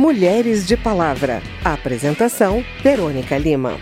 Mulheres 0.00 0.66
de 0.66 0.78
Palavra. 0.78 1.42
apresentação: 1.62 2.64
Verônica 2.82 3.36
Lima. 3.36 3.78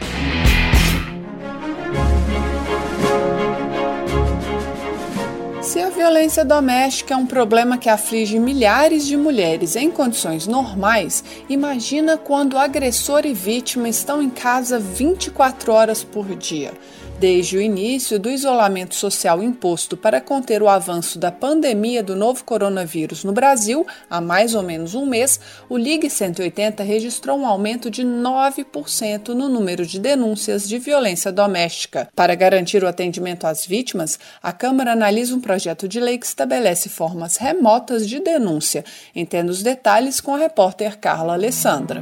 Se 5.63 5.81
a 5.81 5.91
violência 5.91 6.45
doméstica 6.45 7.15
é 7.15 7.17
um 7.17 7.25
problema 7.25 7.79
que 7.79 7.89
aflige 7.89 8.37
milhares 8.41 9.07
de 9.07 9.17
mulheres 9.17 9.77
em 9.77 9.93
condições 9.93 10.49
normais, 10.49 11.23
imagina 11.49 12.17
quando 12.17 12.59
agressor 12.59 13.25
e 13.25 13.33
vítima 13.33 13.89
estão 13.89 14.21
em 14.21 14.29
casa 14.29 14.77
24 14.81 15.73
horas 15.73 16.03
por 16.03 16.35
dia. 16.35 16.73
Desde 17.19 17.57
o 17.57 17.61
início 17.61 18.17
do 18.17 18.31
isolamento 18.31 18.95
social 18.95 19.43
imposto 19.43 19.97
para 19.97 20.21
conter 20.21 20.63
o 20.63 20.69
avanço 20.69 21.19
da 21.19 21.33
pandemia 21.33 22.01
do 22.01 22.15
novo 22.15 22.45
coronavírus 22.45 23.25
no 23.25 23.33
Brasil, 23.33 23.85
há 24.09 24.21
mais 24.21 24.55
ou 24.55 24.63
menos 24.63 24.95
um 24.95 25.05
mês, 25.05 25.41
o 25.69 25.77
Ligue 25.77 26.09
180 26.09 26.81
registrou 26.85 27.37
um 27.37 27.45
aumento 27.45 27.91
de 27.91 28.05
9% 28.05 29.31
no 29.31 29.49
número 29.49 29.85
de 29.85 29.99
denúncias 29.99 30.69
de 30.69 30.79
violência 30.79 31.33
doméstica. 31.33 32.09
Para 32.15 32.37
garantir 32.37 32.85
o 32.85 32.89
atendimento 32.89 33.49
às 33.49 33.67
vítimas, 33.67 34.17
a 34.41 34.53
Câmara 34.53 34.93
analisa 34.93 35.35
um 35.35 35.41
projeto 35.41 35.89
de 35.89 35.99
lei 35.99 36.19
que 36.19 36.27
estabelece 36.27 36.89
formas 36.89 37.37
remotas 37.37 38.09
de 38.09 38.21
denúncia. 38.21 38.85
Entenda 39.13 39.51
os 39.51 39.61
detalhes 39.61 40.21
com 40.21 40.37
a 40.37 40.39
repórter 40.39 40.97
Carla 40.97 41.33
Alessandra. 41.33 42.01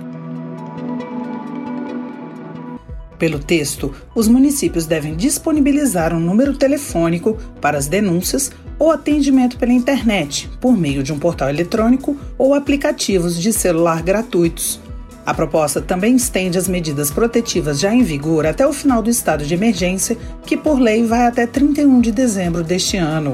Pelo 3.18 3.38
texto, 3.38 3.94
os 4.14 4.28
municípios 4.28 4.86
devem 4.86 5.14
disponibilizar 5.14 6.14
um 6.14 6.20
número 6.20 6.54
telefônico 6.54 7.36
para 7.60 7.78
as 7.78 7.86
denúncias 7.86 8.50
ou 8.78 8.90
atendimento 8.90 9.56
pela 9.56 9.72
internet, 9.72 10.50
por 10.60 10.76
meio 10.76 11.02
de 11.02 11.12
um 11.12 11.18
portal 11.18 11.48
eletrônico 11.48 12.16
ou 12.36 12.54
aplicativos 12.54 13.40
de 13.40 13.52
celular 13.52 14.02
gratuitos. 14.02 14.80
A 15.24 15.34
proposta 15.34 15.80
também 15.80 16.14
estende 16.14 16.56
as 16.56 16.68
medidas 16.68 17.10
protetivas 17.10 17.80
já 17.80 17.92
em 17.92 18.02
vigor 18.02 18.46
até 18.46 18.66
o 18.66 18.72
final 18.72 19.02
do 19.02 19.10
estado 19.10 19.44
de 19.44 19.54
emergência, 19.54 20.16
que 20.44 20.56
por 20.56 20.78
lei 20.78 21.04
vai 21.04 21.26
até 21.26 21.46
31 21.46 22.00
de 22.00 22.12
dezembro 22.12 22.62
deste 22.62 22.96
ano. 22.96 23.32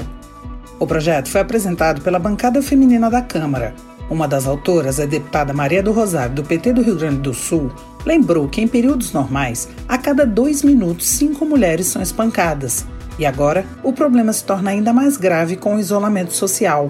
O 0.79 0.87
projeto 0.87 1.29
foi 1.29 1.41
apresentado 1.41 2.01
pela 2.01 2.17
bancada 2.17 2.61
feminina 2.63 3.11
da 3.11 3.21
Câmara. 3.21 3.75
Uma 4.09 4.27
das 4.27 4.47
autoras, 4.47 4.99
a 4.99 5.05
deputada 5.05 5.53
Maria 5.53 5.83
do 5.83 5.91
Rosário, 5.91 6.35
do 6.35 6.43
PT 6.43 6.73
do 6.73 6.81
Rio 6.81 6.95
Grande 6.95 7.19
do 7.19 7.33
Sul, 7.33 7.71
lembrou 8.05 8.47
que 8.47 8.61
em 8.61 8.67
períodos 8.67 9.13
normais, 9.13 9.69
a 9.87 9.97
cada 9.97 10.25
dois 10.25 10.63
minutos, 10.63 11.07
cinco 11.07 11.45
mulheres 11.45 11.87
são 11.87 12.01
espancadas. 12.01 12.85
E 13.17 13.25
agora, 13.25 13.63
o 13.83 13.93
problema 13.93 14.33
se 14.33 14.45
torna 14.45 14.71
ainda 14.71 14.91
mais 14.91 15.17
grave 15.17 15.55
com 15.55 15.75
o 15.75 15.79
isolamento 15.79 16.33
social. 16.33 16.89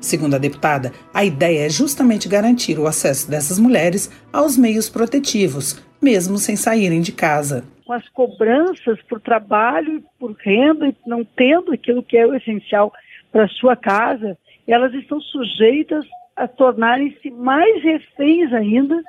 Segundo 0.00 0.34
a 0.34 0.38
deputada, 0.38 0.92
a 1.12 1.24
ideia 1.24 1.66
é 1.66 1.68
justamente 1.68 2.28
garantir 2.28 2.78
o 2.78 2.86
acesso 2.86 3.28
dessas 3.28 3.58
mulheres 3.58 4.10
aos 4.32 4.56
meios 4.56 4.88
protetivos, 4.88 5.82
mesmo 6.00 6.38
sem 6.38 6.54
saírem 6.54 7.00
de 7.00 7.12
casa. 7.12 7.64
Com 7.84 7.92
as 7.92 8.08
cobranças 8.10 9.00
por 9.08 9.20
trabalho, 9.20 10.04
por 10.18 10.32
renda, 10.38 10.88
e 10.88 10.96
não 11.06 11.24
tendo 11.24 11.72
aquilo 11.72 12.02
que 12.02 12.16
é 12.16 12.26
o 12.26 12.34
essencial 12.34 12.92
para 13.32 13.48
sua 13.48 13.74
casa, 13.74 14.36
elas 14.66 14.92
estão 14.94 15.20
sujeitas 15.20 16.04
a 16.36 16.46
tornarem-se 16.46 17.30
mais 17.30 17.82
reféns 17.82 18.52
ainda 18.52 19.02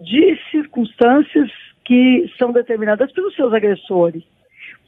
de 0.00 0.38
circunstâncias 0.50 1.50
que 1.84 2.30
são 2.38 2.52
determinadas 2.52 3.12
pelos 3.12 3.34
seus 3.34 3.52
agressores. 3.52 4.24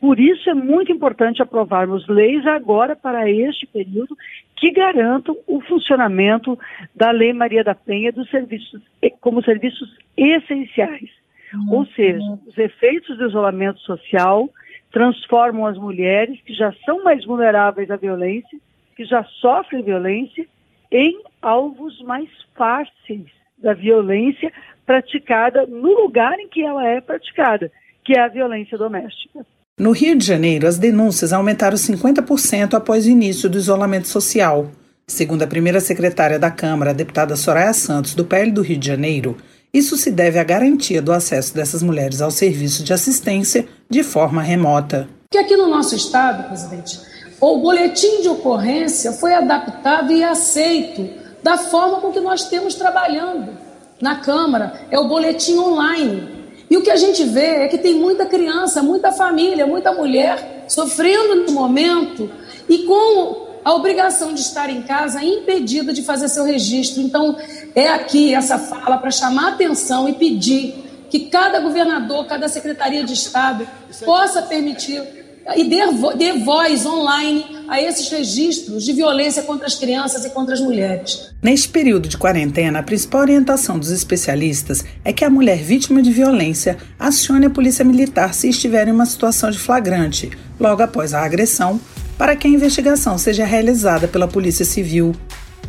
Por 0.01 0.19
isso 0.19 0.51
é 0.51 0.55
muito 0.55 0.91
importante 0.91 1.43
aprovarmos 1.43 2.09
leis 2.09 2.45
agora 2.47 2.97
para 2.97 3.31
este 3.31 3.67
período 3.67 4.17
que 4.57 4.71
garantam 4.71 5.37
o 5.47 5.61
funcionamento 5.61 6.59
da 6.95 7.11
Lei 7.11 7.33
Maria 7.33 7.63
da 7.63 7.75
Penha 7.75 8.11
dos 8.13 8.29
serviços 8.31 8.83
como 9.21 9.45
serviços 9.45 9.97
essenciais. 10.17 11.11
Uhum. 11.55 11.79
Ou 11.79 11.87
seja, 11.87 12.39
os 12.47 12.57
efeitos 12.57 13.17
do 13.19 13.29
isolamento 13.29 13.81
social 13.81 14.49
transformam 14.91 15.67
as 15.67 15.77
mulheres 15.77 16.41
que 16.43 16.55
já 16.55 16.73
são 16.85 17.03
mais 17.05 17.25
vulneráveis 17.25 17.91
à 17.91 17.97
violência, 17.97 18.59
que 18.97 19.05
já 19.05 19.25
sofrem 19.41 19.83
violência, 19.83 20.47
em 20.91 21.21
alvos 21.43 22.01
mais 22.03 22.29
fáceis 22.57 23.27
da 23.59 23.75
violência 23.75 24.53
praticada 24.87 25.67
no 25.67 25.93
lugar 26.03 26.39
em 26.39 26.49
que 26.49 26.63
ela 26.63 26.87
é 26.87 27.01
praticada, 27.01 27.71
que 28.05 28.17
é 28.17 28.21
a 28.21 28.29
violência 28.29 28.79
doméstica. 28.79 29.45
No 29.79 29.93
Rio 29.93 30.17
de 30.17 30.25
Janeiro, 30.25 30.67
as 30.67 30.79
denúncias 30.79 31.33
aumentaram 31.33 31.77
50% 31.77 32.75
após 32.75 33.07
o 33.07 33.11
início 33.11 33.49
do 33.49 33.59
isolamento 33.59 34.09
social. 34.09 34.71
Segundo 35.07 35.43
a 35.43 35.47
primeira 35.47 35.81
secretária 35.81 36.39
da 36.39 36.51
Câmara, 36.51 36.91
a 36.91 36.95
deputada 36.95 37.37
Soraya 37.37 37.73
Santos, 37.73 38.15
do 38.15 38.25
PL 38.25 38.51
do 38.51 38.63
Rio 38.63 38.79
de 38.79 38.87
Janeiro, 38.87 39.37
isso 39.73 39.97
se 39.97 40.11
deve 40.11 40.39
à 40.39 40.45
garantia 40.45 41.01
do 41.01 41.13
acesso 41.13 41.55
dessas 41.55 41.83
mulheres 41.83 42.21
ao 42.21 42.31
serviço 42.31 42.85
de 42.85 42.93
assistência 42.93 43.67
de 43.89 44.03
forma 44.03 44.43
remota. 44.43 45.09
Que 45.31 45.39
aqui 45.39 45.57
no 45.57 45.69
nosso 45.69 45.97
estado, 45.97 46.47
presidente, 46.49 47.01
o 47.41 47.59
boletim 47.59 48.21
de 48.21 48.29
ocorrência 48.29 49.13
foi 49.13 49.33
adaptado 49.33 50.13
e 50.13 50.23
aceito 50.23 51.22
da 51.43 51.59
forma 51.59 52.01
com 52.01 52.13
que 52.13 52.21
nós 52.21 52.45
temos 52.45 52.75
trabalhando 52.75 53.59
na 54.01 54.17
Câmara, 54.17 54.87
é 54.91 54.99
o 54.99 55.09
boletim 55.09 55.59
online. 55.59 56.43
E 56.71 56.77
o 56.77 56.83
que 56.83 56.91
a 56.91 56.97
gente 56.97 57.25
vê 57.25 57.65
é 57.65 57.69
que 57.69 57.79
tem 57.79 57.95
muita 57.95 58.27
criança, 58.27 58.83
muita 58.83 59.13
família, 59.13 59.67
muita 59.67 59.93
mulher 59.93 60.65
sofrendo 60.69 61.47
no 61.47 61.53
momento 61.53 62.31
e 62.69 62.79
com 62.79 63.49
a 63.65 63.75
obrigação 63.75 64.33
de 64.33 64.41
estar 64.41 64.71
em 64.71 64.83
casa 64.83 65.23
impedida 65.23 65.93
de 65.93 66.03
fazer 66.03 66.29
seu 66.29 66.45
registro. 66.45 67.03
Então, 67.03 67.37
é 67.75 67.89
aqui 67.89 68.35
essa 68.35 68.59
fala 68.59 68.99
para 68.99 69.11
chamar 69.11 69.53
atenção 69.53 70.09
e 70.09 70.15
pedir 70.15 71.07
que 71.11 71.27
cada 71.27 71.61
governador, 71.61 72.27
cada 72.27 72.49
secretaria 72.49 73.05
de 73.05 73.13
Estado 73.13 73.69
possa 74.05 74.43
permitir 74.43 75.22
e 75.57 75.65
dê, 75.65 75.81
dê 76.17 76.39
voz 76.39 76.87
online 76.87 77.45
a 77.69 77.81
esses 77.81 78.09
registros 78.11 78.85
de 78.85 78.93
violência 78.93 79.43
contra 79.43 79.67
as 79.67 79.75
crianças 79.75 80.25
e 80.25 80.31
contra 80.31 80.55
as 80.55 80.61
mulheres. 80.61 81.31
Neste 81.43 81.69
período 81.69 82.09
de 82.09 82.19
quarentena, 82.19 82.79
a 82.81 82.83
principal 82.83 83.23
orientação 83.23 83.79
dos 83.79 83.91
especialistas 83.91 84.85
é 85.05 85.13
que 85.13 85.25
a 85.25 85.31
mulher 85.31 85.59
vítima 85.59 86.03
de 86.03 86.13
violência 86.13 86.77
acione 86.99 87.47
a 87.47 87.51
polícia 87.51 87.85
militar 87.85 88.35
se 88.35 88.49
estiver 88.49 88.89
em 88.89 88.93
uma 88.93 89.07
situação 89.07 89.51
de 89.51 89.59
flagrante, 89.59 90.31
logo 90.61 90.83
após 90.83 91.15
a 91.15 91.25
agressão, 91.25 91.81
para 92.17 92.37
que 92.37 92.47
a 92.47 92.51
investigação 92.51 93.19
seja 93.19 93.45
realizada 93.45 94.07
pela 94.07 94.29
Polícia 94.29 94.65
Civil. 94.65 95.15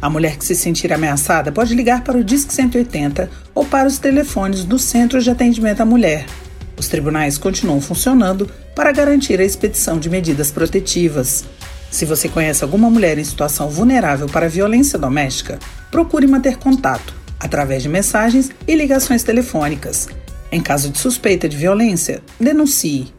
A 0.01 0.09
mulher 0.09 0.37
que 0.37 0.43
se 0.43 0.55
sentir 0.55 0.91
ameaçada 0.91 1.51
pode 1.51 1.73
ligar 1.73 2.03
para 2.03 2.17
o 2.17 2.23
Disque 2.23 2.53
180 2.53 3.29
ou 3.55 3.65
para 3.65 3.87
os 3.87 3.97
telefones 3.97 4.65
do 4.65 4.77
Centro 4.77 5.21
de 5.21 5.31
Atendimento 5.31 5.81
à 5.81 5.85
Mulher. 5.85 6.25
Os 6.77 6.87
tribunais 6.87 7.37
continuam 7.37 7.79
funcionando 7.79 8.49
para 8.75 8.91
garantir 8.91 9.39
a 9.39 9.43
expedição 9.43 9.99
de 9.99 10.09
medidas 10.09 10.51
protetivas. 10.51 11.45
Se 11.91 12.05
você 12.05 12.27
conhece 12.27 12.63
alguma 12.63 12.89
mulher 12.89 13.17
em 13.17 13.23
situação 13.23 13.69
vulnerável 13.69 14.27
para 14.27 14.49
violência 14.49 14.97
doméstica, 14.97 15.59
procure 15.91 16.25
manter 16.25 16.57
contato 16.57 17.13
através 17.39 17.83
de 17.83 17.89
mensagens 17.89 18.49
e 18.67 18.75
ligações 18.75 19.21
telefônicas. 19.21 20.07
Em 20.51 20.61
caso 20.61 20.89
de 20.89 20.97
suspeita 20.97 21.47
de 21.47 21.57
violência, 21.57 22.21
denuncie. 22.39 23.13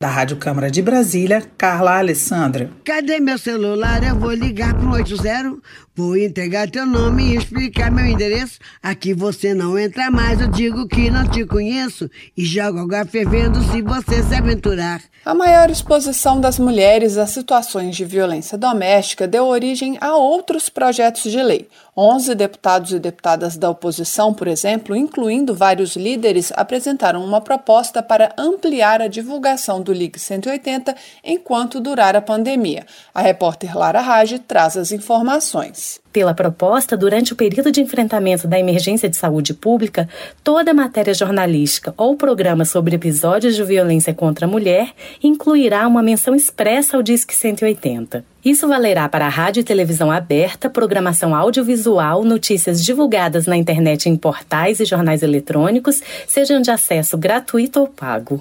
Da 0.00 0.08
Rádio 0.08 0.36
Câmara 0.36 0.70
de 0.70 0.82
Brasília, 0.82 1.42
Carla 1.56 1.98
Alessandra. 1.98 2.70
Cadê 2.84 3.18
meu 3.18 3.38
celular? 3.38 4.02
Eu 4.02 4.18
vou 4.18 4.32
ligar 4.32 4.74
pro 4.74 4.90
80. 4.90 5.56
Vou 5.98 6.14
entregar 6.14 6.70
teu 6.70 6.84
nome 6.84 7.24
e 7.24 7.36
explicar 7.36 7.90
meu 7.90 8.04
endereço. 8.04 8.58
Aqui 8.82 9.14
você 9.14 9.54
não 9.54 9.78
entra 9.78 10.10
mais, 10.10 10.42
eu 10.42 10.46
digo 10.46 10.86
que 10.86 11.10
não 11.10 11.26
te 11.26 11.42
conheço. 11.46 12.10
E 12.36 12.44
jogo 12.44 12.80
água 12.80 13.06
fervendo 13.06 13.62
se 13.62 13.80
você 13.80 14.22
se 14.22 14.34
aventurar. 14.34 15.00
A 15.24 15.34
maior 15.34 15.70
exposição 15.70 16.38
das 16.38 16.58
mulheres 16.58 17.16
a 17.16 17.26
situações 17.26 17.96
de 17.96 18.04
violência 18.04 18.58
doméstica 18.58 19.26
deu 19.26 19.46
origem 19.46 19.96
a 19.98 20.14
outros 20.14 20.68
projetos 20.68 21.32
de 21.32 21.42
lei. 21.42 21.66
Onze 21.96 22.34
deputados 22.34 22.92
e 22.92 22.98
deputadas 22.98 23.56
da 23.56 23.70
oposição, 23.70 24.34
por 24.34 24.48
exemplo, 24.48 24.94
incluindo 24.94 25.54
vários 25.54 25.96
líderes, 25.96 26.52
apresentaram 26.54 27.24
uma 27.24 27.40
proposta 27.40 28.02
para 28.02 28.34
ampliar 28.36 29.00
a 29.00 29.08
divulgação 29.08 29.80
do 29.80 29.94
Ligue 29.94 30.18
180 30.18 30.94
enquanto 31.24 31.80
durar 31.80 32.14
a 32.14 32.20
pandemia. 32.20 32.84
A 33.14 33.22
repórter 33.22 33.74
Lara 33.74 34.02
Rage 34.02 34.38
traz 34.38 34.76
as 34.76 34.92
informações 34.92 35.85
Peace. 35.86 36.05
Pela 36.16 36.32
proposta, 36.32 36.96
durante 36.96 37.34
o 37.34 37.36
período 37.36 37.70
de 37.70 37.82
enfrentamento 37.82 38.48
da 38.48 38.58
emergência 38.58 39.06
de 39.06 39.18
saúde 39.18 39.52
pública, 39.52 40.08
toda 40.42 40.72
matéria 40.72 41.12
jornalística 41.12 41.92
ou 41.94 42.16
programa 42.16 42.64
sobre 42.64 42.96
episódios 42.96 43.54
de 43.54 43.62
violência 43.62 44.14
contra 44.14 44.46
a 44.46 44.48
mulher 44.48 44.94
incluirá 45.22 45.86
uma 45.86 46.02
menção 46.02 46.34
expressa 46.34 46.96
ao 46.96 47.02
Disque 47.02 47.34
180. 47.34 48.24
Isso 48.46 48.68
valerá 48.68 49.08
para 49.08 49.26
a 49.26 49.28
rádio 49.28 49.60
e 49.60 49.64
televisão 49.64 50.08
aberta, 50.08 50.70
programação 50.70 51.34
audiovisual, 51.34 52.22
notícias 52.22 52.80
divulgadas 52.84 53.44
na 53.44 53.56
internet 53.56 54.08
em 54.08 54.14
portais 54.14 54.78
e 54.78 54.84
jornais 54.84 55.24
eletrônicos, 55.24 56.00
sejam 56.28 56.62
de 56.62 56.70
acesso 56.70 57.18
gratuito 57.18 57.80
ou 57.80 57.88
pago. 57.88 58.40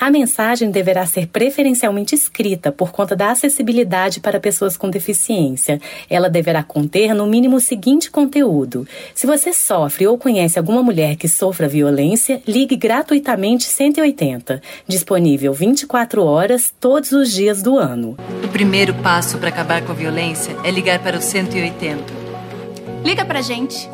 A 0.00 0.10
mensagem 0.10 0.72
deverá 0.72 1.06
ser 1.06 1.28
preferencialmente 1.28 2.16
escrita 2.16 2.72
por 2.72 2.90
conta 2.90 3.14
da 3.14 3.30
acessibilidade 3.30 4.18
para 4.18 4.40
pessoas 4.40 4.76
com 4.76 4.90
deficiência. 4.90 5.80
Ela 6.10 6.28
deverá 6.28 6.64
conter 6.64 7.13
no 7.14 7.26
mínimo 7.26 7.56
o 7.56 7.60
seguinte 7.60 8.10
conteúdo. 8.10 8.86
Se 9.14 9.26
você 9.26 9.52
sofre 9.52 10.06
ou 10.06 10.18
conhece 10.18 10.58
alguma 10.58 10.82
mulher 10.82 11.16
que 11.16 11.28
sofra 11.28 11.68
violência, 11.68 12.42
ligue 12.46 12.76
gratuitamente 12.76 13.64
180, 13.64 14.60
disponível 14.86 15.52
24 15.52 16.22
horas 16.24 16.72
todos 16.80 17.12
os 17.12 17.32
dias 17.32 17.62
do 17.62 17.78
ano. 17.78 18.16
O 18.42 18.48
primeiro 18.48 18.94
passo 18.94 19.38
para 19.38 19.48
acabar 19.48 19.82
com 19.82 19.92
a 19.92 19.94
violência 19.94 20.56
é 20.64 20.70
ligar 20.70 20.98
para 21.02 21.18
o 21.18 21.22
180. 21.22 22.02
Liga 23.04 23.24
pra 23.24 23.40
gente. 23.40 23.88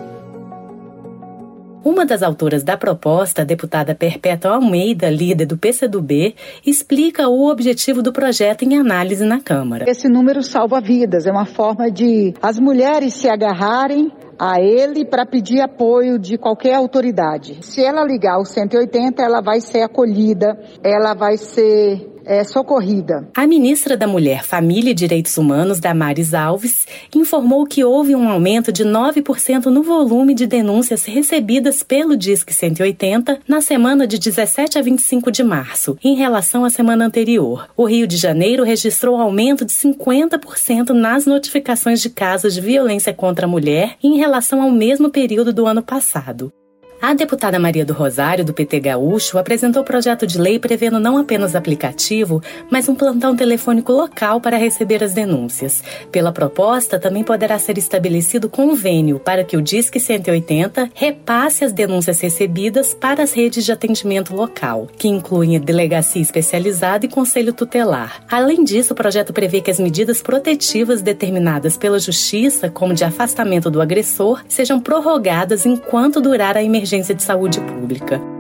Uma 1.83 2.05
das 2.05 2.23
autoras 2.23 2.63
da 2.63 2.77
proposta, 2.77 3.41
a 3.41 3.45
deputada 3.45 3.95
Perpétua 3.95 4.53
Almeida, 4.57 5.09
líder 5.09 5.47
do 5.47 5.57
PCdoB, 5.57 6.35
explica 6.65 7.27
o 7.27 7.51
objetivo 7.51 8.03
do 8.03 8.13
projeto 8.13 8.65
em 8.65 8.77
análise 8.77 9.25
na 9.25 9.41
Câmara. 9.41 9.87
Esse 9.89 10.07
número 10.07 10.43
salva 10.43 10.79
vidas, 10.79 11.27
é 11.27 11.31
uma 11.31 11.47
forma 11.47 11.91
de 11.91 12.35
as 12.43 12.59
mulheres 12.59 13.15
se 13.15 13.31
agarrarem 13.31 14.13
a 14.39 14.61
ele 14.61 15.07
para 15.07 15.25
pedir 15.25 15.61
apoio 15.61 16.19
de 16.19 16.37
qualquer 16.37 16.75
autoridade. 16.75 17.59
Se 17.63 17.83
ela 17.83 18.05
ligar 18.05 18.39
o 18.39 18.45
180, 18.45 19.23
ela 19.23 19.41
vai 19.41 19.61
ser 19.61 19.83
acolhida, 19.83 20.59
ela 20.83 21.15
vai 21.15 21.39
ser 21.39 22.10
é, 22.31 22.45
socorrida. 22.45 23.29
A 23.37 23.45
ministra 23.45 23.97
da 23.97 24.07
Mulher, 24.07 24.45
Família 24.45 24.93
e 24.93 24.95
Direitos 24.95 25.37
Humanos, 25.37 25.81
Damares 25.81 26.33
Alves, 26.33 26.87
informou 27.13 27.67
que 27.67 27.83
houve 27.83 28.15
um 28.15 28.29
aumento 28.29 28.71
de 28.71 28.85
9% 28.85 29.67
no 29.67 29.83
volume 29.83 30.33
de 30.33 30.47
denúncias 30.47 31.05
recebidas 31.05 31.83
pelo 31.83 32.17
Disque 32.17 32.55
180 32.55 33.41
na 33.49 33.61
semana 33.61 34.07
de 34.07 34.17
17 34.17 34.79
a 34.79 34.83
25 34.83 35.29
de 35.33 35.43
março, 35.43 35.99
em 36.05 36.15
relação 36.15 36.65
à 36.65 36.71
semana 36.71 37.05
anterior. 37.05 37.69
O 37.77 37.85
Rio 37.85 38.07
de 38.07 38.17
Janeiro 38.17 38.63
registrou 38.63 39.17
aumento 39.17 39.65
de 39.65 39.73
50% 39.73 40.91
nas 40.91 41.27
notificações 41.27 42.01
de 42.01 42.11
casos 42.11 42.55
de 42.55 42.61
violência 42.61 43.13
contra 43.13 43.47
a 43.47 43.49
mulher 43.49 43.97
em 44.01 44.19
relação 44.19 44.63
ao 44.63 44.71
mesmo 44.71 45.11
período 45.11 45.53
do 45.53 45.67
ano 45.67 45.83
passado. 45.83 46.53
A 47.03 47.15
deputada 47.15 47.59
Maria 47.59 47.83
do 47.83 47.95
Rosário, 47.95 48.45
do 48.45 48.53
PT 48.53 48.79
Gaúcho, 48.79 49.39
apresentou 49.39 49.81
o 49.81 49.85
projeto 49.85 50.27
de 50.27 50.39
lei 50.39 50.59
prevendo 50.59 51.01
não 51.01 51.17
apenas 51.17 51.55
aplicativo, 51.55 52.43
mas 52.71 52.91
um 52.91 52.95
plantão 52.95 53.35
telefônico 53.35 53.91
local 53.91 54.39
para 54.39 54.59
receber 54.59 55.03
as 55.03 55.15
denúncias. 55.15 55.83
Pela 56.13 56.31
proposta, 56.31 56.99
também 56.99 57.25
poderá 57.25 57.59
ser 57.59 57.79
estabelecido 57.79 58.51
convênio 58.51 59.19
para 59.19 59.43
que 59.43 59.57
o 59.57 59.63
Disque 59.63 59.99
180 59.99 60.91
repasse 60.95 61.65
as 61.65 61.73
denúncias 61.73 62.21
recebidas 62.21 62.93
para 62.93 63.23
as 63.23 63.33
redes 63.33 63.65
de 63.65 63.73
atendimento 63.73 64.37
local, 64.37 64.87
que 64.99 65.09
incluem 65.09 65.59
delegacia 65.59 66.21
especializada 66.21 67.07
e 67.07 67.09
conselho 67.09 67.55
tutelar. 67.55 68.23
Além 68.31 68.63
disso, 68.63 68.93
o 68.93 68.97
projeto 68.97 69.33
prevê 69.33 69.63
que 69.63 69.71
as 69.71 69.81
medidas 69.81 70.21
protetivas 70.21 71.01
determinadas 71.01 71.79
pela 71.79 71.99
Justiça, 71.99 72.69
como 72.69 72.93
de 72.93 73.05
afastamento 73.05 73.71
do 73.71 73.81
agressor, 73.81 74.43
sejam 74.47 74.79
prorrogadas 74.79 75.65
enquanto 75.65 76.21
durar 76.21 76.59
a 76.59 76.63
emergência 76.63 76.90
emergência 76.91 77.15
de 77.15 77.23
saúde 77.23 77.61
pública. 77.61 78.40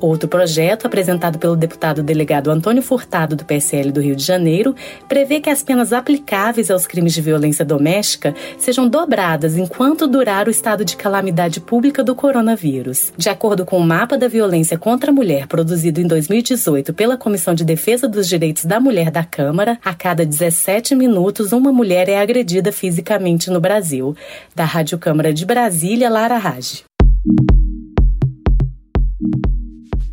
Outro 0.00 0.26
projeto, 0.28 0.86
apresentado 0.86 1.38
pelo 1.38 1.54
deputado 1.54 2.02
delegado 2.02 2.50
Antônio 2.50 2.82
Furtado, 2.82 3.36
do 3.36 3.44
PSL 3.44 3.92
do 3.92 4.00
Rio 4.00 4.16
de 4.16 4.24
Janeiro, 4.24 4.74
prevê 5.06 5.40
que 5.40 5.50
as 5.50 5.62
penas 5.62 5.92
aplicáveis 5.92 6.70
aos 6.70 6.86
crimes 6.86 7.12
de 7.12 7.20
violência 7.20 7.66
doméstica 7.66 8.34
sejam 8.58 8.88
dobradas 8.88 9.58
enquanto 9.58 10.06
durar 10.06 10.48
o 10.48 10.50
estado 10.50 10.86
de 10.86 10.96
calamidade 10.96 11.60
pública 11.60 12.02
do 12.02 12.14
coronavírus. 12.14 13.12
De 13.14 13.28
acordo 13.28 13.66
com 13.66 13.76
o 13.76 13.84
mapa 13.84 14.16
da 14.16 14.26
violência 14.26 14.78
contra 14.78 15.10
a 15.10 15.14
mulher 15.14 15.46
produzido 15.46 16.00
em 16.00 16.06
2018 16.06 16.94
pela 16.94 17.18
Comissão 17.18 17.52
de 17.52 17.64
Defesa 17.64 18.08
dos 18.08 18.26
Direitos 18.26 18.64
da 18.64 18.80
Mulher 18.80 19.10
da 19.10 19.22
Câmara, 19.22 19.78
a 19.84 19.92
cada 19.92 20.24
17 20.24 20.94
minutos 20.94 21.52
uma 21.52 21.70
mulher 21.70 22.08
é 22.08 22.18
agredida 22.18 22.72
fisicamente 22.72 23.50
no 23.50 23.60
Brasil. 23.60 24.16
Da 24.54 24.64
Rádio 24.64 24.98
Câmara 24.98 25.32
de 25.34 25.44
Brasília, 25.44 26.08
Lara 26.08 26.38
Rage. 26.38 26.84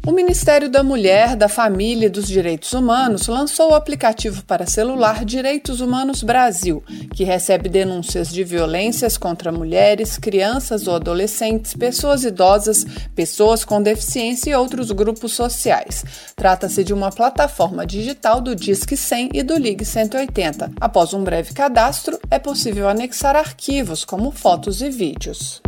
O 0.07 0.11
Ministério 0.13 0.69
da 0.69 0.83
Mulher, 0.83 1.35
da 1.35 1.49
Família 1.49 2.05
e 2.05 2.09
dos 2.09 2.29
Direitos 2.29 2.71
Humanos 2.71 3.27
lançou 3.27 3.71
o 3.71 3.75
aplicativo 3.75 4.41
para 4.45 4.65
celular 4.65 5.25
Direitos 5.25 5.81
Humanos 5.81 6.23
Brasil, 6.23 6.81
que 7.13 7.25
recebe 7.25 7.67
denúncias 7.67 8.31
de 8.31 8.41
violências 8.41 9.17
contra 9.17 9.51
mulheres, 9.51 10.17
crianças 10.17 10.87
ou 10.87 10.95
adolescentes, 10.95 11.73
pessoas 11.73 12.23
idosas, 12.23 12.85
pessoas 13.13 13.65
com 13.65 13.81
deficiência 13.81 14.51
e 14.51 14.55
outros 14.55 14.91
grupos 14.93 15.33
sociais. 15.33 16.05
Trata-se 16.37 16.85
de 16.85 16.93
uma 16.93 17.11
plataforma 17.11 17.85
digital 17.85 18.39
do 18.39 18.55
Disque 18.55 18.95
100 18.95 19.31
e 19.33 19.43
do 19.43 19.57
Ligue 19.57 19.83
180. 19.83 20.71
Após 20.79 21.13
um 21.13 21.21
breve 21.21 21.53
cadastro, 21.53 22.17
é 22.31 22.39
possível 22.39 22.87
anexar 22.87 23.35
arquivos 23.35 24.05
como 24.05 24.31
fotos 24.31 24.81
e 24.81 24.89
vídeos. 24.89 25.61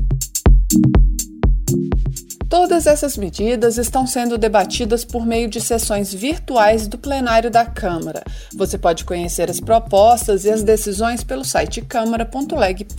Todas 2.50 2.88
essas 2.88 3.16
medidas 3.16 3.78
estão 3.78 4.08
sendo 4.08 4.36
debatidas 4.36 5.06
por 5.06 5.24
meio 5.24 5.48
de 5.48 5.62
sessões 5.62 6.12
virtuais 6.12 6.88
do 6.88 6.98
plenário 6.98 7.52
da 7.52 7.64
Câmara. 7.64 8.24
Você 8.56 8.76
pode 8.76 9.06
conhecer 9.06 9.52
as 9.52 9.60
propostas 9.60 10.46
e 10.46 10.50
as 10.50 10.64
decisões 10.64 11.24
pelo 11.24 11.46
site 11.46 11.80
câmara.leg.br. 11.80 12.90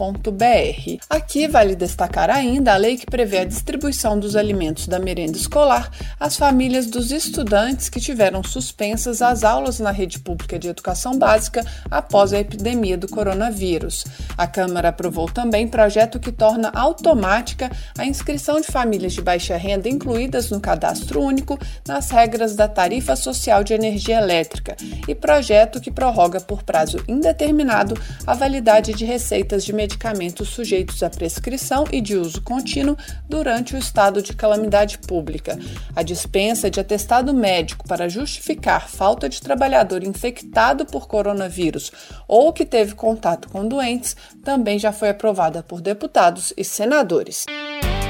Aqui 1.11 1.49
vale 1.49 1.75
destacar 1.75 2.31
ainda 2.31 2.75
a 2.75 2.76
lei 2.76 2.97
que 2.97 3.06
prevê 3.06 3.38
a 3.38 3.44
distribuição 3.44 4.20
dos 4.20 4.37
alimentos 4.37 4.87
da 4.87 5.00
merenda 5.00 5.37
escolar 5.37 5.91
às 6.20 6.37
famílias 6.37 6.87
dos 6.87 7.11
estudantes 7.11 7.88
que 7.88 7.99
tiveram 7.99 8.44
suspensas 8.44 9.20
as 9.20 9.43
aulas 9.43 9.81
na 9.81 9.91
rede 9.91 10.20
pública 10.20 10.61
de 10.61 10.69
educação 10.69 11.19
básica 11.19 11.67
após 11.91 12.32
a 12.32 12.38
epidemia 12.38 12.97
do 12.97 13.08
coronavírus. 13.08 14.05
A 14.38 14.47
Câmara 14.47 14.91
aprovou 14.91 15.26
também 15.26 15.67
projeto 15.67 16.20
que 16.20 16.31
torna 16.31 16.70
automática 16.73 17.69
a 17.99 18.06
inscrição 18.06 18.61
de 18.61 18.69
famílias 18.69 19.12
de 19.12 19.20
baixa 19.20 19.40
baixa 19.41 19.57
renda 19.57 19.89
incluídas 19.89 20.51
no 20.51 20.61
cadastro 20.61 21.23
único 21.23 21.59
nas 21.89 22.11
regras 22.11 22.55
da 22.55 22.69
tarifa 22.69 23.17
social 23.17 23.65
de 23.65 23.73
energia 23.73 24.19
elétrica 24.19 24.77
e 25.09 25.15
projeto 25.15 25.81
que 25.81 25.91
prorroga 25.91 26.39
por 26.43 26.63
prazo 26.63 27.03
indeterminado 27.09 27.95
a 28.27 28.35
validade 28.35 28.93
de 28.93 29.07
receitas 29.07 29.65
de 29.65 29.73
medicamentos 29.73 30.51
sujeitos 30.51 31.03
à 31.03 31.09
prescrição 31.09 31.85
e 31.91 32.03
de 32.03 32.17
uso 32.17 32.43
contínuo 32.43 32.99
durante 33.27 33.75
o 33.75 33.79
estado 33.79 34.21
de 34.21 34.35
calamidade 34.35 34.99
pública. 34.99 35.59
A 35.97 36.03
dispensa 36.03 36.71
de 36.71 36.79
atestado 36.79 37.33
médico 37.33 37.89
para 37.89 38.11
justificar 38.11 38.91
falta 38.91 39.27
de 39.27 39.41
trabalhador 39.41 40.05
infectado 40.05 40.85
por 40.85 41.09
coronavírus 41.09 41.91
ou 42.29 42.53
que 42.53 42.67
teve 42.67 42.95
contato 42.95 43.49
com 43.49 43.67
doentes 43.67 44.15
também 44.45 44.79
já 44.79 44.93
foi 44.93 45.09
aprovada 45.09 45.63
por 45.63 45.81
deputados 45.81 46.53
e 46.59 46.62
senadores. 46.62 47.47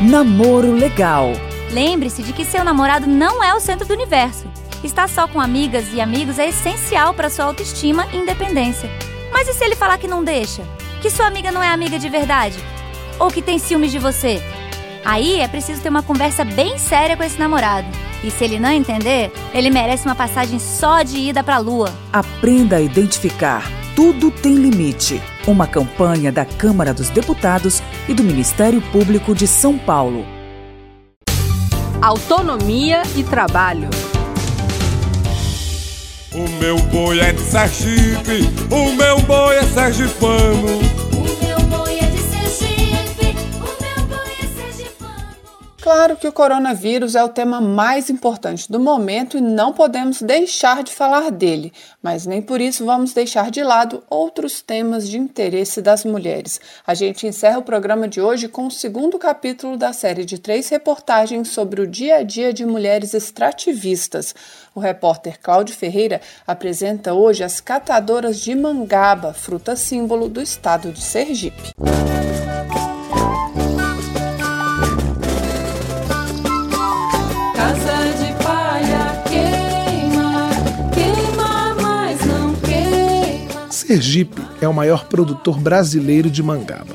Namoro 0.00 0.72
legal. 0.72 1.30
Lembre-se 1.70 2.22
de 2.22 2.32
que 2.32 2.42
seu 2.42 2.64
namorado 2.64 3.06
não 3.06 3.44
é 3.44 3.54
o 3.54 3.60
centro 3.60 3.86
do 3.86 3.92
universo. 3.92 4.46
Estar 4.82 5.06
só 5.10 5.28
com 5.28 5.38
amigas 5.38 5.92
e 5.92 6.00
amigos 6.00 6.38
é 6.38 6.48
essencial 6.48 7.12
para 7.12 7.28
sua 7.28 7.44
autoestima 7.44 8.06
e 8.10 8.16
independência. 8.16 8.90
Mas 9.30 9.46
e 9.46 9.52
se 9.52 9.62
ele 9.62 9.76
falar 9.76 9.98
que 9.98 10.08
não 10.08 10.24
deixa? 10.24 10.62
Que 11.02 11.10
sua 11.10 11.26
amiga 11.26 11.52
não 11.52 11.62
é 11.62 11.68
amiga 11.68 11.98
de 11.98 12.08
verdade? 12.08 12.58
Ou 13.18 13.30
que 13.30 13.42
tem 13.42 13.58
ciúmes 13.58 13.92
de 13.92 13.98
você? 13.98 14.42
Aí 15.04 15.38
é 15.38 15.46
preciso 15.46 15.82
ter 15.82 15.90
uma 15.90 16.02
conversa 16.02 16.44
bem 16.44 16.78
séria 16.78 17.14
com 17.14 17.22
esse 17.22 17.38
namorado. 17.38 17.86
E 18.24 18.30
se 18.30 18.42
ele 18.42 18.58
não 18.58 18.70
entender, 18.70 19.30
ele 19.52 19.68
merece 19.68 20.06
uma 20.06 20.14
passagem 20.14 20.58
só 20.58 21.02
de 21.02 21.18
ida 21.18 21.44
para 21.44 21.56
a 21.56 21.60
lua. 21.60 21.92
Aprenda 22.10 22.76
a 22.76 22.80
identificar 22.80 23.80
tudo 24.00 24.30
tem 24.30 24.54
limite. 24.54 25.20
Uma 25.46 25.66
campanha 25.66 26.30
da 26.30 26.44
Câmara 26.44 26.92
dos 26.92 27.08
Deputados 27.08 27.82
e 28.08 28.14
do 28.14 28.22
Ministério 28.22 28.80
Público 28.92 29.34
de 29.34 29.46
São 29.46 29.78
Paulo. 29.78 30.24
Autonomia 32.02 33.02
e 33.16 33.24
trabalho. 33.24 33.88
O 36.32 36.48
meu 36.60 36.78
boi 36.78 37.20
é 37.20 37.32
de 37.32 37.40
Sergipe, 37.40 38.48
o 38.70 38.92
meu 38.92 39.20
boi 39.22 39.56
é 39.56 39.62
sergipano. 39.62 40.99
Claro 45.92 46.16
que 46.16 46.28
o 46.28 46.32
coronavírus 46.32 47.16
é 47.16 47.24
o 47.24 47.28
tema 47.28 47.60
mais 47.60 48.08
importante 48.08 48.70
do 48.70 48.78
momento 48.78 49.36
e 49.36 49.40
não 49.40 49.72
podemos 49.72 50.22
deixar 50.22 50.84
de 50.84 50.92
falar 50.92 51.32
dele, 51.32 51.72
mas 52.00 52.24
nem 52.24 52.40
por 52.40 52.60
isso 52.60 52.86
vamos 52.86 53.12
deixar 53.12 53.50
de 53.50 53.60
lado 53.64 54.00
outros 54.08 54.62
temas 54.62 55.08
de 55.08 55.18
interesse 55.18 55.82
das 55.82 56.04
mulheres. 56.04 56.60
A 56.86 56.94
gente 56.94 57.26
encerra 57.26 57.58
o 57.58 57.64
programa 57.64 58.06
de 58.06 58.20
hoje 58.20 58.46
com 58.46 58.68
o 58.68 58.70
segundo 58.70 59.18
capítulo 59.18 59.76
da 59.76 59.92
série 59.92 60.24
de 60.24 60.38
três 60.38 60.68
reportagens 60.68 61.48
sobre 61.48 61.80
o 61.80 61.88
dia 61.88 62.18
a 62.18 62.22
dia 62.22 62.52
de 62.52 62.64
mulheres 62.64 63.12
extrativistas. 63.12 64.32
O 64.72 64.78
repórter 64.78 65.40
Cláudio 65.42 65.74
Ferreira 65.74 66.20
apresenta 66.46 67.14
hoje 67.14 67.42
as 67.42 67.60
catadoras 67.60 68.38
de 68.38 68.54
mangaba, 68.54 69.32
fruta 69.32 69.74
símbolo 69.74 70.28
do 70.28 70.40
estado 70.40 70.92
de 70.92 71.02
Sergipe. 71.02 71.74
Sergipe 83.90 84.40
é 84.60 84.68
o 84.68 84.72
maior 84.72 85.06
produtor 85.06 85.58
brasileiro 85.58 86.30
de 86.30 86.44
mangaba. 86.44 86.94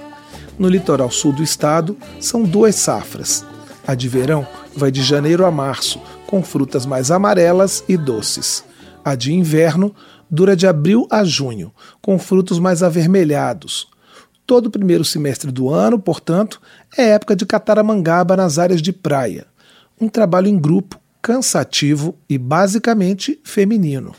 No 0.58 0.70
litoral 0.70 1.12
sul 1.12 1.34
do 1.34 1.44
estado, 1.44 1.98
são 2.22 2.44
duas 2.44 2.76
safras. 2.76 3.46
A 3.86 3.94
de 3.94 4.08
verão 4.08 4.48
vai 4.74 4.92
de 4.92 5.04
janeiro 5.04 5.46
a 5.46 5.52
março, 5.52 6.00
com 6.26 6.42
frutas 6.42 6.86
mais 6.86 7.12
amarelas 7.12 7.84
e 7.90 7.98
doces. 7.98 8.64
A 9.04 9.14
de 9.14 9.34
inverno 9.34 9.94
dura 10.32 10.56
de 10.56 10.66
abril 10.68 11.06
a 11.12 11.26
junho, 11.26 11.74
com 12.02 12.18
frutos 12.18 12.60
mais 12.60 12.82
avermelhados. 12.82 13.90
Todo 14.48 14.68
o 14.68 14.72
primeiro 14.72 15.04
semestre 15.04 15.52
do 15.52 15.70
ano, 15.70 16.00
portanto, 16.00 16.62
é 16.98 17.10
época 17.10 17.36
de 17.36 17.46
catar 17.46 17.78
a 17.78 17.84
mangaba 17.84 18.38
nas 18.38 18.58
áreas 18.58 18.82
de 18.82 18.94
praia. 18.94 19.46
Um 20.00 20.08
trabalho 20.08 20.48
em 20.48 20.58
grupo, 20.58 20.98
cansativo 21.22 22.16
e 22.30 22.38
basicamente 22.38 23.38
feminino. 23.44 24.16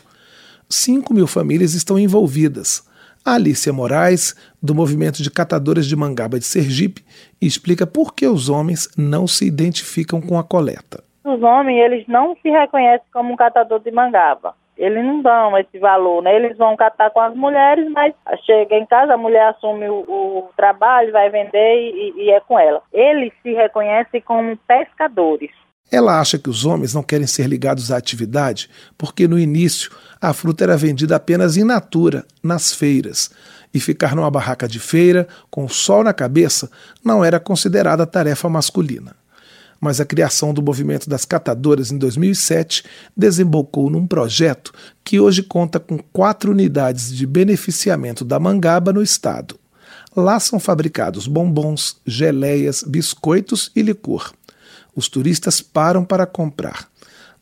5 0.69 1.13
mil 1.13 1.27
famílias 1.27 1.73
estão 1.73 1.97
envolvidas. 1.97 2.85
A 3.25 3.33
Alicia 3.33 3.73
Moraes, 3.73 4.35
do 4.63 4.73
movimento 4.73 5.21
de 5.21 5.29
catadores 5.29 5.85
de 5.85 5.95
mangaba 5.95 6.39
de 6.39 6.45
Sergipe, 6.45 7.03
explica 7.41 7.85
por 7.85 8.13
que 8.13 8.25
os 8.25 8.49
homens 8.49 8.89
não 8.97 9.27
se 9.27 9.45
identificam 9.45 10.21
com 10.21 10.39
a 10.39 10.43
coleta. 10.43 11.03
Os 11.25 11.43
homens, 11.43 11.77
eles 11.77 12.07
não 12.07 12.37
se 12.41 12.49
reconhecem 12.49 13.05
como 13.11 13.33
um 13.33 13.35
catador 13.35 13.81
de 13.81 13.91
mangaba. 13.91 14.55
Eles 14.77 15.03
não 15.03 15.21
dão 15.21 15.57
esse 15.57 15.77
valor, 15.79 16.21
né? 16.21 16.35
Eles 16.35 16.55
vão 16.57 16.77
catar 16.77 17.09
com 17.09 17.19
as 17.19 17.35
mulheres, 17.35 17.89
mas 17.91 18.13
chega 18.45 18.75
em 18.75 18.85
casa, 18.85 19.15
a 19.15 19.17
mulher 19.17 19.49
assume 19.49 19.89
o, 19.89 20.05
o 20.07 20.49
trabalho, 20.55 21.11
vai 21.11 21.29
vender 21.29 21.91
e, 21.91 22.13
e 22.15 22.29
é 22.29 22.39
com 22.39 22.57
ela. 22.59 22.81
Eles 22.93 23.33
se 23.41 23.53
reconhecem 23.53 24.21
como 24.21 24.55
pescadores. 24.67 25.51
Ela 25.89 26.19
acha 26.19 26.37
que 26.37 26.49
os 26.49 26.65
homens 26.65 26.93
não 26.93 27.01
querem 27.01 27.27
ser 27.27 27.47
ligados 27.47 27.91
à 27.91 27.97
atividade 27.97 28.69
porque 28.97 29.27
no 29.27 29.39
início 29.39 29.91
a 30.19 30.33
fruta 30.33 30.63
era 30.63 30.75
vendida 30.75 31.15
apenas 31.15 31.55
in 31.55 31.63
natura, 31.63 32.25
nas 32.43 32.73
feiras, 32.73 33.29
e 33.73 33.79
ficar 33.79 34.15
numa 34.15 34.29
barraca 34.29 34.67
de 34.67 34.79
feira 34.79 35.27
com 35.49 35.65
o 35.65 35.69
sol 35.69 36.03
na 36.03 36.13
cabeça 36.13 36.69
não 37.03 37.23
era 37.23 37.39
considerada 37.39 38.05
tarefa 38.05 38.49
masculina. 38.49 39.15
Mas 39.79 40.01
a 40.01 40.05
criação 40.05 40.53
do 40.53 40.61
movimento 40.61 41.07
das 41.07 41.23
catadoras 41.23 41.91
em 41.91 41.97
2007 41.97 42.83
desembocou 43.15 43.89
num 43.89 44.07
projeto 44.07 44.73
que 45.03 45.19
hoje 45.19 45.43
conta 45.43 45.79
com 45.79 45.99
quatro 46.11 46.51
unidades 46.51 47.15
de 47.15 47.27
beneficiamento 47.27 48.25
da 48.25 48.39
mangaba 48.39 48.91
no 48.91 49.03
estado. 49.03 49.57
Lá 50.15 50.39
são 50.39 50.59
fabricados 50.59 51.27
bombons, 51.27 51.97
geleias, 52.05 52.83
biscoitos 52.83 53.71
e 53.75 53.83
licor. 53.83 54.33
Os 54.95 55.07
turistas 55.07 55.61
param 55.61 56.03
para 56.03 56.25
comprar. 56.25 56.89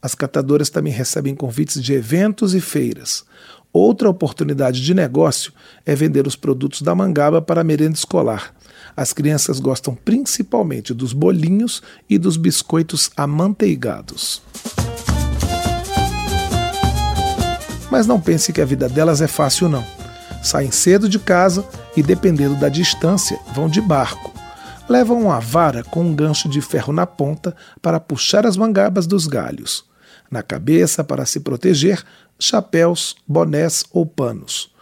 As 0.01 0.13
catadoras 0.13 0.70
também 0.70 0.94
recebem 0.94 1.34
convites 1.34 1.82
de 1.82 1.94
eventos 1.94 2.53
e 2.53 2.62
feiras. 2.62 3.25
Outra 3.74 4.10
oportunidade 4.10 4.82
de 4.82 4.94
negócio 4.94 5.51
é 5.86 5.96
vender 5.96 6.27
os 6.27 6.36
produtos 6.36 6.82
da 6.82 6.94
mangaba 6.94 7.41
para 7.41 7.62
a 7.62 7.63
merenda 7.63 7.96
escolar. 7.96 8.53
As 8.96 9.12
crianças 9.12 9.60
gostam 9.60 9.96
principalmente 9.96 10.94
dos 10.94 11.12
bolinhos 11.12 11.82
e 12.10 12.17
dos 12.17 12.38
biscoitos 12.38 13.10
amanteigados. 13.17 14.41
Mas 17.89 18.05
não 18.05 18.22
pense 18.22 18.53
que 18.53 18.62
a 18.62 18.65
vida 18.65 18.88
delas 18.88 19.22
é 19.22 19.27
fácil, 19.27 19.67
não. 19.67 19.84
Saem 20.44 20.70
cedo 20.70 21.10
de 21.10 21.17
casa 21.17 21.65
e, 21.98 22.03
dependendo 22.03 22.55
da 22.55 22.70
distância, 22.70 23.39
vão 23.55 23.67
de 23.67 23.82
barco 23.82 24.35
levam 24.88 25.20
uma 25.20 25.39
vara 25.39 25.84
com 25.84 26.04
um 26.04 26.15
gancho 26.15 26.48
de 26.48 26.62
ferro 26.62 26.94
na 26.94 27.06
ponta 27.06 27.56
para 27.82 28.00
puxar 28.00 28.46
as 28.46 28.56
mangabas 28.56 29.08
dos 29.08 29.27
galhos. 29.27 29.86
Na 30.30 30.44
cabeça, 30.44 31.04
para 31.04 31.25
se 31.25 31.39
proteger, 31.39 32.04
chapéus, 32.39 33.15
bonés 33.27 33.84
ou 33.92 34.06
panos. 34.06 34.74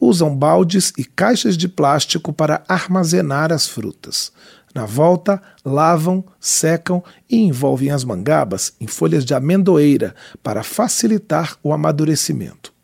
Usam 0.00 0.34
baldes 0.34 0.92
e 0.96 1.04
caixas 1.04 1.56
de 1.56 1.68
plástico 1.68 2.32
para 2.32 2.62
armazenar 2.68 3.52
as 3.52 3.66
frutas. 3.66 4.32
Na 4.74 4.86
volta, 4.86 5.42
lavam, 5.64 6.24
secam 6.38 7.02
e 7.28 7.36
envolvem 7.38 7.90
as 7.90 8.04
mangabas 8.04 8.74
em 8.80 8.86
folhas 8.86 9.24
de 9.24 9.34
amendoeira 9.34 10.14
para 10.42 10.62
facilitar 10.62 11.56
o 11.62 11.72
amadurecimento. 11.72 12.77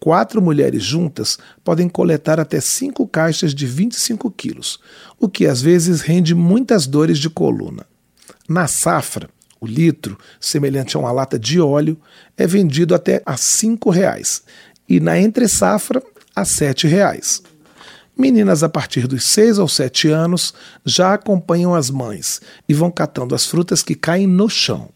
Quatro 0.00 0.40
mulheres 0.40 0.82
juntas 0.82 1.38
podem 1.64 1.88
coletar 1.88 2.38
até 2.38 2.60
cinco 2.60 3.06
caixas 3.06 3.54
de 3.54 3.66
25 3.66 4.30
quilos, 4.30 4.78
o 5.18 5.28
que 5.28 5.46
às 5.46 5.60
vezes 5.60 6.00
rende 6.00 6.34
muitas 6.34 6.86
dores 6.86 7.18
de 7.18 7.28
coluna. 7.28 7.84
Na 8.48 8.68
safra, 8.68 9.28
o 9.60 9.66
litro, 9.66 10.16
semelhante 10.40 10.96
a 10.96 11.00
uma 11.00 11.10
lata 11.10 11.38
de 11.38 11.60
óleo, 11.60 11.98
é 12.36 12.46
vendido 12.46 12.94
até 12.94 13.22
a 13.26 13.32
R$ 13.32 13.38
5,00 13.38 14.42
e 14.88 15.00
na 15.00 15.18
entre-safra 15.18 16.02
a 16.34 16.42
R$ 16.42 16.46
7,00. 16.46 17.42
Meninas 18.16 18.62
a 18.62 18.68
partir 18.68 19.06
dos 19.06 19.24
6 19.24 19.58
ou 19.58 19.68
7 19.68 20.08
anos 20.08 20.52
já 20.84 21.14
acompanham 21.14 21.74
as 21.74 21.90
mães 21.90 22.40
e 22.68 22.74
vão 22.74 22.90
catando 22.90 23.34
as 23.34 23.46
frutas 23.46 23.82
que 23.82 23.94
caem 23.94 24.26
no 24.26 24.48
chão. 24.48 24.90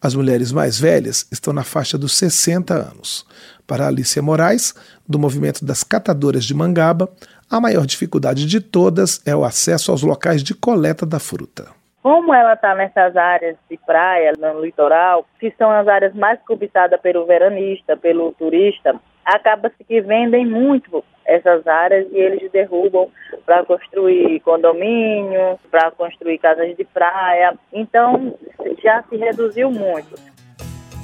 As 0.00 0.14
mulheres 0.14 0.52
mais 0.52 0.78
velhas 0.78 1.26
estão 1.30 1.52
na 1.52 1.64
faixa 1.64 1.98
dos 1.98 2.12
60 2.14 2.74
anos. 2.74 3.26
Para 3.68 3.86
Alicia 3.86 4.22
Moraes, 4.22 4.74
do 5.06 5.18
movimento 5.18 5.62
das 5.62 5.84
catadoras 5.84 6.46
de 6.46 6.54
mangaba, 6.54 7.06
a 7.50 7.60
maior 7.60 7.84
dificuldade 7.84 8.46
de 8.46 8.62
todas 8.62 9.20
é 9.26 9.36
o 9.36 9.44
acesso 9.44 9.90
aos 9.90 10.02
locais 10.02 10.42
de 10.42 10.54
coleta 10.54 11.04
da 11.04 11.18
fruta. 11.18 11.66
Como 12.02 12.32
ela 12.32 12.54
está 12.54 12.74
nessas 12.74 13.14
áreas 13.14 13.56
de 13.68 13.78
praia, 13.84 14.32
no 14.38 14.64
litoral, 14.64 15.26
que 15.38 15.52
são 15.58 15.70
as 15.70 15.86
áreas 15.86 16.14
mais 16.14 16.40
cobiçadas 16.46 16.98
pelo 17.02 17.26
veranista, 17.26 17.94
pelo 17.94 18.32
turista, 18.32 18.98
acaba-se 19.22 19.84
que 19.84 20.00
vendem 20.00 20.46
muito 20.46 21.04
essas 21.26 21.66
áreas 21.66 22.06
e 22.10 22.16
eles 22.16 22.50
derrubam 22.50 23.08
para 23.44 23.66
construir 23.66 24.40
condomínio, 24.40 25.58
para 25.70 25.90
construir 25.90 26.38
casas 26.38 26.74
de 26.74 26.84
praia. 26.84 27.54
Então 27.70 28.34
já 28.82 29.04
se 29.10 29.16
reduziu 29.16 29.70
muito. 29.70 30.14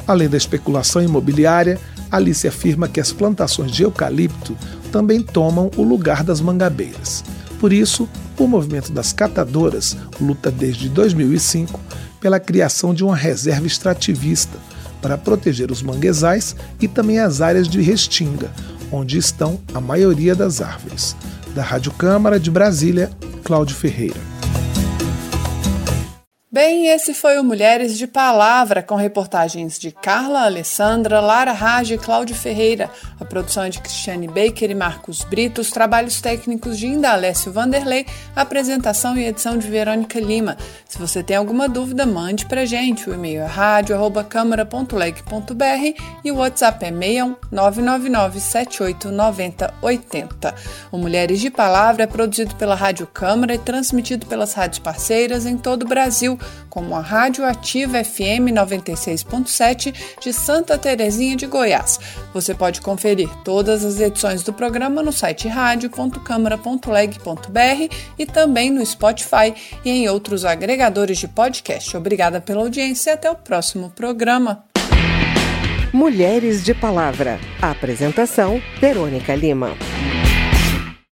Além 0.08 0.30
da 0.30 0.36
especulação 0.36 1.02
imobiliária, 1.02 1.78
Alice 2.14 2.46
afirma 2.46 2.88
que 2.88 3.00
as 3.00 3.12
plantações 3.12 3.72
de 3.72 3.82
eucalipto 3.82 4.56
também 4.92 5.20
tomam 5.20 5.70
o 5.76 5.82
lugar 5.82 6.22
das 6.22 6.40
mangabeiras. 6.40 7.24
Por 7.58 7.72
isso, 7.72 8.08
o 8.38 8.46
movimento 8.46 8.92
das 8.92 9.12
catadoras 9.12 9.96
luta 10.20 10.50
desde 10.50 10.88
2005 10.88 11.80
pela 12.20 12.38
criação 12.38 12.94
de 12.94 13.04
uma 13.04 13.16
reserva 13.16 13.66
extrativista 13.66 14.58
para 15.02 15.18
proteger 15.18 15.70
os 15.70 15.82
manguezais 15.82 16.56
e 16.80 16.88
também 16.88 17.18
as 17.18 17.40
áreas 17.40 17.68
de 17.68 17.80
restinga, 17.80 18.50
onde 18.90 19.18
estão 19.18 19.60
a 19.74 19.80
maioria 19.80 20.34
das 20.34 20.60
árvores. 20.60 21.14
Da 21.54 21.62
Rádio 21.62 21.92
Câmara 21.92 22.40
de 22.40 22.50
Brasília, 22.50 23.10
Cláudio 23.42 23.76
Ferreira. 23.76 24.33
Bem, 26.54 26.86
esse 26.86 27.12
foi 27.12 27.36
o 27.36 27.42
Mulheres 27.42 27.98
de 27.98 28.06
Palavra, 28.06 28.80
com 28.80 28.94
reportagens 28.94 29.76
de 29.76 29.90
Carla 29.90 30.44
Alessandra, 30.44 31.18
Lara 31.18 31.50
Rage 31.50 31.94
e 31.94 31.98
Cláudio 31.98 32.36
Ferreira. 32.36 32.88
A 33.18 33.24
produção 33.24 33.64
é 33.64 33.70
de 33.70 33.80
Cristiane 33.80 34.28
Baker 34.28 34.70
e 34.70 34.74
Marcos 34.74 35.24
Brito, 35.24 35.60
os 35.60 35.72
trabalhos 35.72 36.20
técnicos 36.20 36.78
de 36.78 36.86
Indalécio 36.86 37.50
Vanderlei, 37.50 38.06
apresentação 38.36 39.16
e 39.16 39.26
edição 39.26 39.58
de 39.58 39.68
Verônica 39.68 40.20
Lima. 40.20 40.56
Se 40.88 40.96
você 40.96 41.24
tem 41.24 41.36
alguma 41.36 41.68
dúvida, 41.68 42.06
mande 42.06 42.46
pra 42.46 42.64
gente. 42.64 43.10
O 43.10 43.14
e-mail 43.14 43.40
é 43.40 43.46
rádio.câmara.leg.br 43.46 46.02
e 46.24 46.30
o 46.30 46.36
WhatsApp 46.36 46.84
é 46.84 46.92
61 46.92 47.34
999 47.50 48.38
789080. 48.38 50.54
O 50.92 50.98
Mulheres 50.98 51.40
de 51.40 51.50
Palavra 51.50 52.04
é 52.04 52.06
produzido 52.06 52.54
pela 52.54 52.76
Rádio 52.76 53.08
Câmara 53.08 53.56
e 53.56 53.58
transmitido 53.58 54.26
pelas 54.26 54.52
rádios 54.52 54.78
parceiras 54.78 55.46
em 55.46 55.58
todo 55.58 55.82
o 55.82 55.88
Brasil 55.88 56.38
como 56.68 56.96
a 56.96 57.00
Rádio 57.00 57.44
Ativa 57.44 58.02
FM 58.02 58.50
96.7 58.52 59.94
de 60.20 60.32
Santa 60.32 60.76
Terezinha 60.76 61.36
de 61.36 61.46
Goiás. 61.46 62.00
Você 62.32 62.52
pode 62.54 62.80
conferir 62.80 63.28
todas 63.44 63.84
as 63.84 64.00
edições 64.00 64.42
do 64.42 64.52
programa 64.52 65.00
no 65.02 65.12
site 65.12 65.46
radio.câmara.leg.br 65.48 67.94
e 68.18 68.26
também 68.26 68.70
no 68.70 68.84
Spotify 68.84 69.54
e 69.84 69.90
em 69.90 70.08
outros 70.08 70.44
agregadores 70.44 71.18
de 71.18 71.28
podcast. 71.28 71.96
Obrigada 71.96 72.40
pela 72.40 72.62
audiência 72.62 73.10
e 73.10 73.14
até 73.14 73.30
o 73.30 73.36
próximo 73.36 73.90
programa. 73.90 74.64
Mulheres 75.92 76.64
de 76.64 76.74
Palavra. 76.74 77.38
Apresentação: 77.62 78.60
Verônica 78.80 79.32
Lima. 79.36 79.76